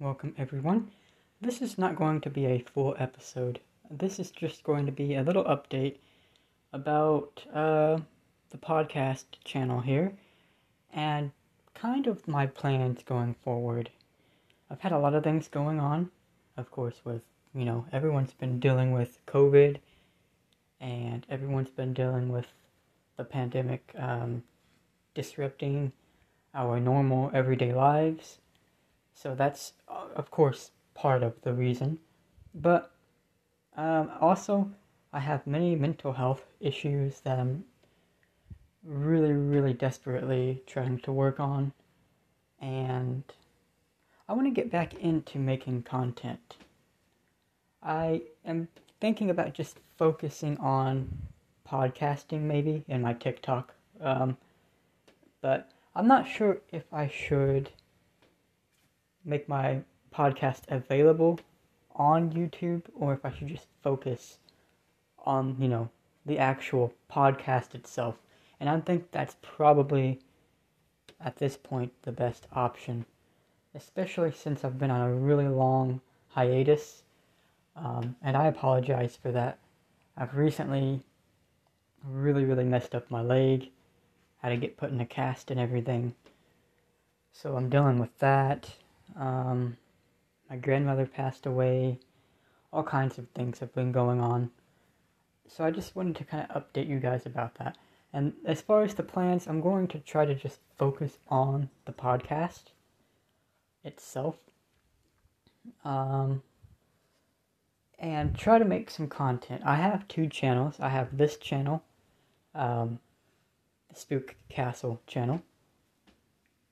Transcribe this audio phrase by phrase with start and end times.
[0.00, 0.92] Welcome, everyone.
[1.40, 3.58] This is not going to be a full episode.
[3.90, 5.96] This is just going to be a little update
[6.72, 7.98] about uh,
[8.50, 10.12] the podcast channel here
[10.92, 11.32] and
[11.74, 13.90] kind of my plans going forward.
[14.70, 16.12] I've had a lot of things going on,
[16.56, 17.22] of course, with,
[17.52, 19.78] you know, everyone's been dealing with COVID
[20.80, 22.46] and everyone's been dealing with
[23.16, 24.44] the pandemic um,
[25.12, 25.90] disrupting
[26.54, 28.38] our normal everyday lives
[29.20, 31.98] so that's, uh, of course, part of the reason.
[32.54, 32.92] But
[33.76, 34.70] um, also,
[35.12, 37.64] I have many mental health issues that I'm
[38.84, 41.72] really, really desperately trying to work on.
[42.60, 43.24] And
[44.28, 46.54] I want to get back into making content.
[47.82, 48.68] I am
[49.00, 51.08] thinking about just focusing on
[51.68, 53.74] podcasting maybe in my TikTok.
[54.00, 54.36] Um,
[55.40, 57.70] but I'm not sure if I should
[59.28, 59.80] make my
[60.14, 61.38] podcast available
[61.94, 64.38] on YouTube or if I should just focus
[65.26, 65.90] on, you know,
[66.24, 68.16] the actual podcast itself.
[68.58, 70.20] And I think that's probably
[71.20, 73.04] at this point the best option,
[73.74, 77.02] especially since I've been on a really long hiatus.
[77.76, 79.58] Um, and I apologize for that.
[80.16, 81.00] I've recently
[82.04, 83.70] really, really messed up my leg,
[84.38, 86.14] had to get put in a cast and everything.
[87.32, 88.70] So I'm dealing with that.
[89.16, 89.76] Um,
[90.48, 91.98] my grandmother passed away.
[92.72, 94.50] All kinds of things have been going on.
[95.46, 97.76] So I just wanted to kind of update you guys about that.
[98.12, 101.92] And as far as the plans, I'm going to try to just focus on the
[101.92, 102.72] podcast
[103.84, 104.36] itself.
[105.84, 106.42] Um,
[107.98, 109.62] and try to make some content.
[109.64, 110.76] I have two channels.
[110.80, 111.82] I have this channel,
[112.54, 113.00] um,
[113.88, 115.42] the Spook Castle channel,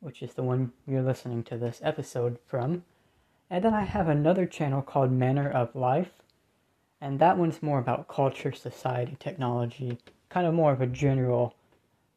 [0.01, 2.85] which is the one you're listening to this episode from.
[3.49, 6.11] And then I have another channel called Manner of Life,
[7.01, 9.99] and that one's more about culture, society, technology,
[10.29, 11.55] kind of more of a general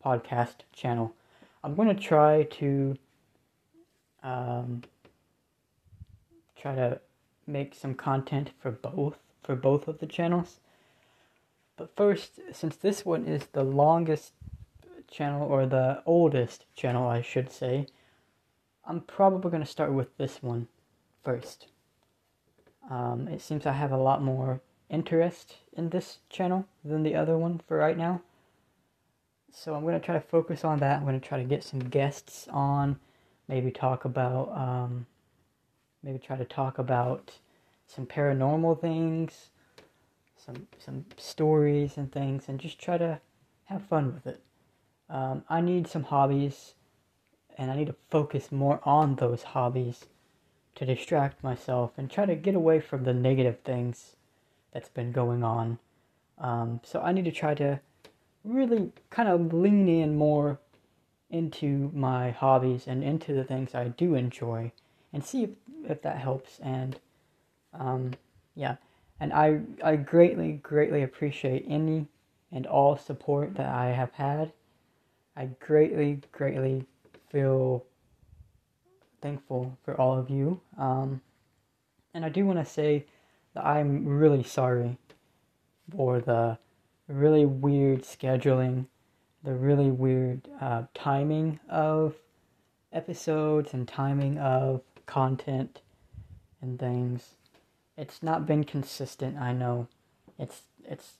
[0.03, 1.13] podcast channel.
[1.63, 2.97] I'm going to try to
[4.23, 4.83] um,
[6.55, 6.99] try to
[7.47, 10.59] make some content for both for both of the channels.
[11.75, 14.33] But first, since this one is the longest
[15.11, 17.87] channel, or the oldest channel, I should say,
[18.85, 20.67] I'm probably going to start with this one
[21.23, 21.67] first.
[22.89, 27.37] Um, it seems I have a lot more interest in this channel than the other
[27.37, 28.21] one for right now.
[29.51, 30.97] So I'm going to try to focus on that.
[30.97, 32.99] I'm going to try to get some guests on,
[33.47, 35.05] maybe talk about, um,
[36.03, 37.31] maybe try to talk about
[37.87, 39.49] some paranormal things,
[40.37, 43.19] some some stories and things, and just try to
[43.65, 44.41] have fun with it.
[45.09, 46.73] Um, I need some hobbies,
[47.57, 50.05] and I need to focus more on those hobbies
[50.75, 54.15] to distract myself and try to get away from the negative things
[54.73, 55.79] that's been going on.
[56.37, 57.79] Um, so I need to try to
[58.43, 60.59] really kind of lean in more
[61.29, 64.71] into my hobbies and into the things I do enjoy
[65.11, 65.49] and see if,
[65.87, 66.59] if that helps.
[66.59, 66.99] And
[67.73, 68.13] um,
[68.55, 68.77] yeah,
[69.19, 72.07] and I, I greatly, greatly appreciate any
[72.51, 74.53] and all support that I have had
[75.39, 76.85] I greatly, greatly
[77.31, 77.85] feel
[79.21, 80.59] thankful for all of you.
[80.77, 81.21] Um,
[82.13, 83.05] and I do want to say
[83.53, 84.97] that I'm really sorry
[85.95, 86.57] for the
[87.07, 88.87] really weird scheduling,
[89.41, 92.15] the really weird uh, timing of
[92.91, 95.79] episodes and timing of content
[96.61, 97.35] and things.
[97.95, 99.87] It's not been consistent, I know.
[100.37, 101.13] It's it's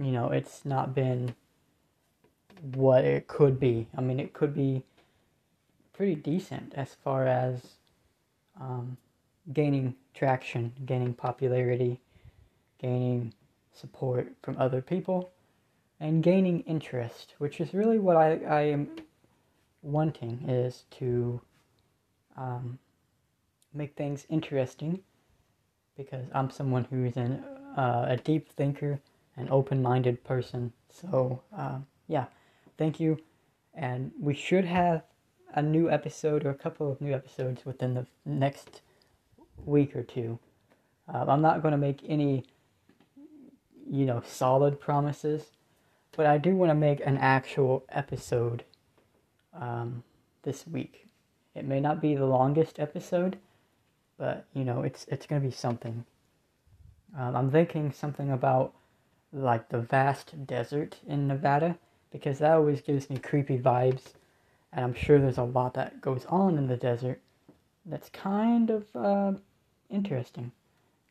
[0.00, 1.36] you know, it's not been
[2.62, 3.88] what it could be.
[3.96, 4.84] I mean, it could be
[5.92, 7.60] pretty decent as far as
[8.60, 8.96] um,
[9.52, 12.00] gaining traction, gaining popularity,
[12.80, 13.34] gaining
[13.72, 15.30] support from other people,
[15.98, 18.88] and gaining interest, which is really what I, I am
[19.82, 21.40] wanting is to
[22.36, 22.78] um,
[23.74, 25.00] make things interesting
[25.96, 27.44] because I'm someone who is an,
[27.76, 29.00] uh, a deep thinker,
[29.36, 30.72] an open minded person.
[30.90, 32.26] So, uh, yeah
[32.82, 33.16] thank you.
[33.74, 35.04] And we should have
[35.54, 38.80] a new episode or a couple of new episodes within the next
[39.64, 40.40] week or two.
[41.12, 42.44] Uh, I'm not going to make any,
[43.88, 45.52] you know, solid promises,
[46.16, 48.64] but I do want to make an actual episode
[49.54, 50.02] um,
[50.42, 51.06] this week.
[51.54, 53.38] It may not be the longest episode,
[54.18, 56.04] but you know, it's it's going to be something.
[57.16, 58.74] Um, I'm thinking something about
[59.32, 61.76] like the vast desert in Nevada
[62.12, 64.12] because that always gives me creepy vibes.
[64.72, 67.20] And I'm sure there's a lot that goes on in the desert.
[67.86, 69.32] that's kind of uh,
[69.90, 70.52] interesting.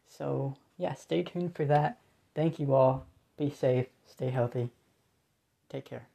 [0.08, 1.98] So, yeah, stay tuned for that.
[2.36, 3.06] Thank you all.
[3.38, 4.70] Be safe, stay healthy.
[5.70, 6.11] Take care.